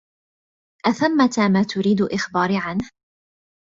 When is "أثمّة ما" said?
0.85-1.63